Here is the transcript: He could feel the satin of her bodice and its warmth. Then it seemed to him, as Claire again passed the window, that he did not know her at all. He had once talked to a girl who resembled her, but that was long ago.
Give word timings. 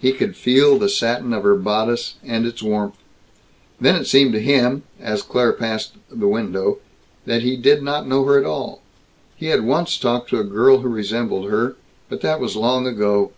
He 0.00 0.10
could 0.10 0.34
feel 0.34 0.76
the 0.76 0.88
satin 0.88 1.32
of 1.32 1.44
her 1.44 1.54
bodice 1.54 2.14
and 2.24 2.44
its 2.44 2.64
warmth. 2.64 2.96
Then 3.80 3.94
it 3.94 4.06
seemed 4.06 4.32
to 4.32 4.40
him, 4.40 4.82
as 5.00 5.22
Claire 5.22 5.50
again 5.50 5.60
passed 5.60 5.92
the 6.10 6.26
window, 6.26 6.80
that 7.26 7.42
he 7.42 7.56
did 7.56 7.84
not 7.84 8.04
know 8.08 8.24
her 8.24 8.36
at 8.36 8.44
all. 8.44 8.82
He 9.36 9.46
had 9.54 9.64
once 9.64 9.96
talked 9.96 10.30
to 10.30 10.40
a 10.40 10.42
girl 10.42 10.78
who 10.78 10.88
resembled 10.88 11.48
her, 11.48 11.76
but 12.08 12.22
that 12.22 12.40
was 12.40 12.56
long 12.56 12.88
ago. 12.88 13.30